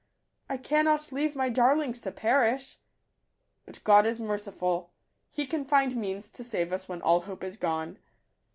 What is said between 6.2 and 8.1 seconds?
to save us when all hope is gone.